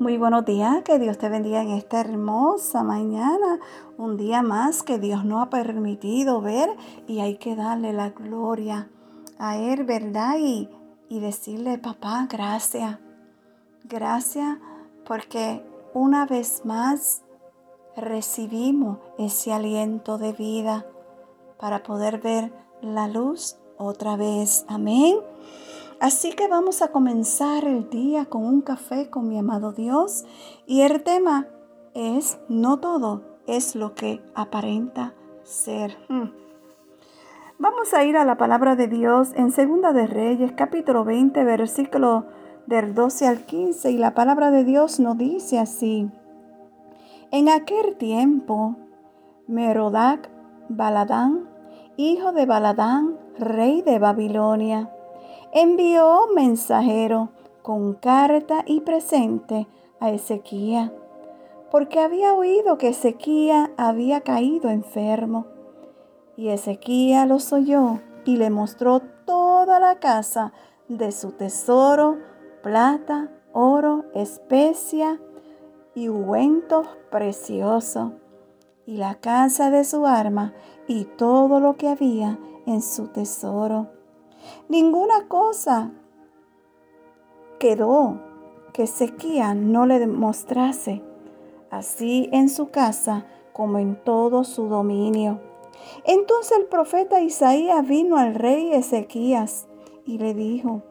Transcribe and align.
Muy 0.00 0.18
buenos 0.18 0.44
días, 0.44 0.82
que 0.82 0.98
Dios 0.98 1.18
te 1.18 1.28
bendiga 1.28 1.62
en 1.62 1.70
esta 1.70 2.00
hermosa 2.00 2.82
mañana, 2.82 3.60
un 3.96 4.16
día 4.16 4.42
más 4.42 4.82
que 4.82 4.98
Dios 4.98 5.24
nos 5.24 5.46
ha 5.46 5.50
permitido 5.50 6.40
ver 6.40 6.68
y 7.06 7.20
hay 7.20 7.36
que 7.36 7.54
darle 7.54 7.92
la 7.92 8.10
gloria 8.10 8.88
a 9.38 9.56
Él, 9.56 9.84
¿verdad? 9.84 10.34
Y, 10.40 10.68
y 11.08 11.20
decirle, 11.20 11.78
papá, 11.78 12.26
gracias, 12.28 12.98
gracias 13.84 14.58
porque 15.06 15.64
una 15.94 16.26
vez 16.26 16.62
más 16.64 17.22
recibimos 17.96 18.98
ese 19.16 19.52
aliento 19.52 20.18
de 20.18 20.32
vida 20.32 20.84
para 21.56 21.84
poder 21.84 22.20
ver 22.20 22.52
la 22.82 23.06
luz 23.06 23.58
otra 23.78 24.16
vez. 24.16 24.64
Amén. 24.66 25.18
Así 26.00 26.32
que 26.32 26.48
vamos 26.48 26.82
a 26.82 26.88
comenzar 26.88 27.64
el 27.64 27.88
día 27.88 28.26
con 28.26 28.44
un 28.44 28.60
café 28.60 29.08
con 29.08 29.28
mi 29.28 29.38
amado 29.38 29.72
Dios 29.72 30.24
y 30.66 30.82
el 30.82 31.02
tema 31.02 31.46
es 31.94 32.38
no 32.48 32.78
todo 32.78 33.22
es 33.46 33.76
lo 33.76 33.94
que 33.94 34.20
aparenta 34.34 35.14
ser. 35.44 35.96
Hmm. 36.08 36.30
Vamos 37.58 37.94
a 37.94 38.04
ir 38.04 38.16
a 38.16 38.24
la 38.24 38.36
palabra 38.36 38.74
de 38.74 38.88
Dios 38.88 39.30
en 39.36 39.52
Segunda 39.52 39.92
de 39.92 40.06
Reyes, 40.06 40.52
capítulo 40.56 41.04
20, 41.04 41.44
versículo 41.44 42.26
del 42.66 42.94
12 42.94 43.28
al 43.28 43.44
15 43.44 43.90
y 43.92 43.98
la 43.98 44.14
palabra 44.14 44.50
de 44.50 44.64
Dios 44.64 44.98
nos 44.98 45.16
dice 45.16 45.60
así: 45.60 46.10
En 47.30 47.48
aquel 47.48 47.96
tiempo, 47.96 48.76
Merodac 49.46 50.28
Baladán, 50.68 51.48
hijo 51.96 52.32
de 52.32 52.46
Baladán, 52.46 53.16
rey 53.38 53.82
de 53.82 53.98
Babilonia, 53.98 54.90
envió 55.54 56.26
mensajero 56.34 57.28
con 57.62 57.94
carta 57.94 58.64
y 58.66 58.80
presente 58.80 59.68
a 60.00 60.10
Ezequiel, 60.10 60.92
porque 61.70 62.00
había 62.00 62.34
oído 62.34 62.76
que 62.76 62.88
Ezequiel 62.88 63.72
había 63.76 64.22
caído 64.22 64.68
enfermo. 64.68 65.46
Y 66.36 66.48
Ezequiel 66.48 67.28
los 67.28 67.52
oyó 67.52 68.00
y 68.24 68.36
le 68.36 68.50
mostró 68.50 69.00
toda 69.24 69.78
la 69.78 70.00
casa 70.00 70.52
de 70.88 71.12
su 71.12 71.30
tesoro, 71.30 72.18
plata, 72.64 73.30
oro, 73.52 74.06
especia 74.12 75.20
y 75.94 76.08
ungüentos 76.08 76.88
preciosos, 77.12 78.10
y 78.86 78.96
la 78.96 79.14
casa 79.14 79.70
de 79.70 79.84
su 79.84 80.04
arma 80.04 80.52
y 80.88 81.04
todo 81.04 81.60
lo 81.60 81.76
que 81.76 81.88
había 81.88 82.40
en 82.66 82.82
su 82.82 83.06
tesoro 83.06 83.94
Ninguna 84.68 85.28
cosa 85.28 85.92
quedó 87.58 88.20
que 88.72 88.86
Sequía 88.86 89.54
no 89.54 89.86
le 89.86 90.06
mostrase, 90.06 91.02
así 91.70 92.28
en 92.32 92.48
su 92.48 92.70
casa 92.70 93.26
como 93.52 93.78
en 93.78 93.96
todo 94.02 94.44
su 94.44 94.68
dominio. 94.68 95.40
Entonces 96.04 96.58
el 96.58 96.66
profeta 96.66 97.20
Isaías 97.20 97.86
vino 97.86 98.16
al 98.16 98.34
rey 98.34 98.72
Ezequías 98.72 99.68
y 100.04 100.18
le 100.18 100.34
dijo, 100.34 100.82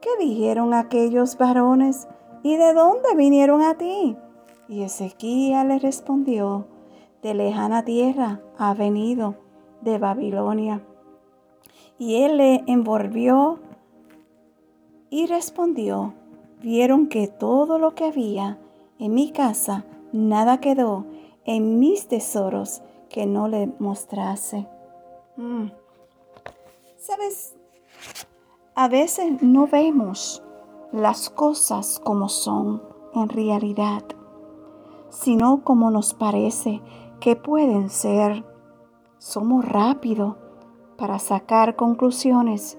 ¿qué 0.00 0.10
dijeron 0.18 0.74
aquellos 0.74 1.38
varones 1.38 2.06
y 2.42 2.56
de 2.56 2.74
dónde 2.74 3.14
vinieron 3.16 3.62
a 3.62 3.76
ti? 3.76 4.16
Y 4.68 4.82
Ezequías 4.82 5.64
le 5.64 5.78
respondió, 5.78 6.66
de 7.22 7.34
lejana 7.34 7.84
tierra 7.84 8.40
ha 8.58 8.74
venido, 8.74 9.36
de 9.80 9.98
Babilonia. 9.98 10.82
Y 11.98 12.22
él 12.22 12.36
le 12.36 12.64
envolvió 12.66 13.58
y 15.10 15.26
respondió, 15.26 16.14
vieron 16.60 17.08
que 17.08 17.28
todo 17.28 17.78
lo 17.78 17.94
que 17.94 18.04
había 18.04 18.58
en 18.98 19.14
mi 19.14 19.30
casa, 19.30 19.84
nada 20.12 20.58
quedó 20.60 21.06
en 21.44 21.78
mis 21.78 22.08
tesoros 22.08 22.82
que 23.08 23.26
no 23.26 23.48
le 23.48 23.72
mostrase. 23.78 24.66
Mm. 25.36 25.68
¿Sabes? 26.98 27.54
A 28.74 28.88
veces 28.88 29.42
no 29.42 29.66
vemos 29.66 30.42
las 30.92 31.30
cosas 31.30 32.00
como 32.02 32.28
son 32.28 32.82
en 33.14 33.28
realidad, 33.28 34.02
sino 35.08 35.62
como 35.62 35.90
nos 35.90 36.14
parece 36.14 36.82
que 37.20 37.36
pueden 37.36 37.90
ser. 37.90 38.44
Somos 39.18 39.64
rápidos 39.64 40.36
para 40.96 41.18
sacar 41.18 41.76
conclusiones 41.76 42.78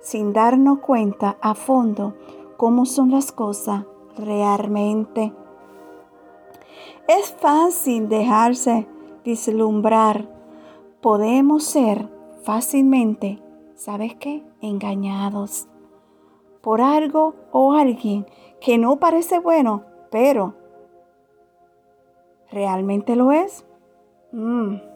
sin 0.00 0.32
darnos 0.32 0.80
cuenta 0.80 1.36
a 1.40 1.54
fondo 1.54 2.14
cómo 2.56 2.86
son 2.86 3.10
las 3.10 3.32
cosas 3.32 3.84
realmente. 4.16 5.32
Es 7.08 7.32
fácil 7.32 8.08
dejarse 8.08 8.86
vislumbrar. 9.24 10.28
Podemos 11.00 11.64
ser 11.64 12.08
fácilmente, 12.42 13.42
¿sabes 13.74 14.14
qué? 14.14 14.42
Engañados 14.60 15.68
por 16.64 16.80
algo 16.80 17.34
o 17.52 17.74
alguien 17.74 18.26
que 18.60 18.78
no 18.78 18.96
parece 18.96 19.38
bueno, 19.38 19.84
pero 20.10 20.54
¿realmente 22.50 23.16
lo 23.16 23.32
es? 23.32 23.66
Mm. 24.32 24.93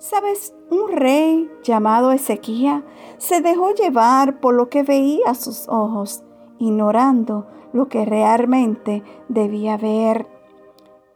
¿Sabes? 0.00 0.54
Un 0.70 0.92
rey 0.92 1.50
llamado 1.62 2.10
Ezequiel 2.10 2.82
se 3.18 3.42
dejó 3.42 3.74
llevar 3.74 4.40
por 4.40 4.54
lo 4.54 4.70
que 4.70 4.82
veía 4.82 5.26
a 5.26 5.34
sus 5.34 5.68
ojos, 5.68 6.22
ignorando 6.58 7.46
lo 7.74 7.88
que 7.88 8.06
realmente 8.06 9.02
debía 9.28 9.76
ver. 9.76 10.26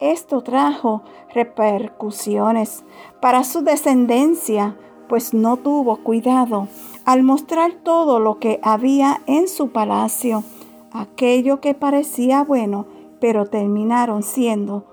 Esto 0.00 0.42
trajo 0.42 1.00
repercusiones 1.32 2.84
para 3.22 3.42
su 3.44 3.62
descendencia, 3.62 4.76
pues 5.08 5.32
no 5.32 5.56
tuvo 5.56 6.02
cuidado 6.04 6.68
al 7.06 7.22
mostrar 7.22 7.72
todo 7.84 8.20
lo 8.20 8.38
que 8.38 8.60
había 8.62 9.22
en 9.24 9.48
su 9.48 9.70
palacio, 9.70 10.44
aquello 10.92 11.62
que 11.62 11.72
parecía 11.72 12.44
bueno, 12.44 12.84
pero 13.18 13.46
terminaron 13.46 14.22
siendo 14.22 14.84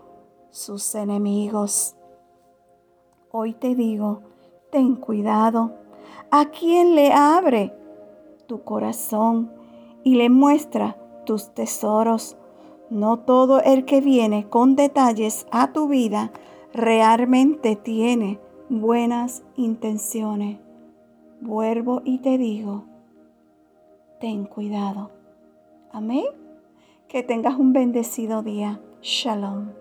sus 0.50 0.96
enemigos. 0.96 1.97
Hoy 3.33 3.53
te 3.53 3.75
digo, 3.75 4.23
ten 4.71 4.95
cuidado. 4.95 5.71
¿A 6.31 6.47
quién 6.47 6.95
le 6.95 7.13
abre 7.13 7.73
tu 8.45 8.63
corazón 8.63 9.51
y 10.03 10.15
le 10.15 10.29
muestra 10.29 10.97
tus 11.25 11.53
tesoros? 11.53 12.35
No 12.89 13.19
todo 13.19 13.61
el 13.61 13.85
que 13.85 14.01
viene 14.01 14.49
con 14.49 14.75
detalles 14.75 15.47
a 15.49 15.71
tu 15.71 15.87
vida 15.87 16.31
realmente 16.73 17.77
tiene 17.77 18.41
buenas 18.67 19.43
intenciones. 19.55 20.59
Vuelvo 21.39 22.01
y 22.03 22.17
te 22.17 22.37
digo, 22.37 22.83
ten 24.19 24.43
cuidado. 24.43 25.09
Amén. 25.93 26.25
Que 27.07 27.23
tengas 27.23 27.55
un 27.57 27.71
bendecido 27.71 28.43
día. 28.43 28.81
Shalom. 29.01 29.80